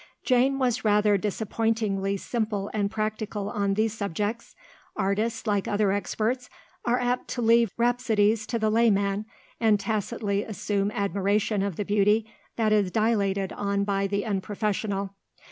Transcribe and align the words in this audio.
Jane 0.23 0.57
was 0.57 0.83
rather 0.83 1.15
disappointingly 1.15 2.17
simple 2.17 2.71
and 2.73 2.89
practical 2.89 3.51
on 3.51 3.75
these 3.75 3.93
subjects; 3.93 4.55
artists, 4.95 5.45
like 5.45 5.67
other 5.67 5.91
experts, 5.91 6.49
are 6.85 6.99
apt 6.99 7.27
to 7.27 7.41
leave 7.43 7.71
rhapsodies 7.77 8.47
to 8.47 8.57
the 8.57 8.71
layman, 8.71 9.27
and 9.59 9.79
tacitly 9.79 10.41
assume 10.41 10.89
admiration 10.95 11.61
of 11.61 11.75
the 11.75 11.85
beauty 11.85 12.25
that 12.55 12.73
is 12.73 12.89
dilated 12.89 13.53
on 13.53 13.83
by 13.83 14.07
the 14.07 14.25
unprofessional. 14.25 15.13